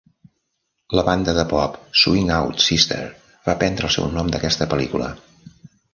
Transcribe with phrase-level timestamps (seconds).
[0.99, 2.99] La banda de pop Swing Out Sister
[3.51, 5.15] va prendre el seu nom d'aquesta pel·lícula.